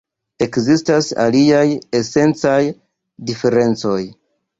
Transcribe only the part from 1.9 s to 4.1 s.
esencaj diferencoj.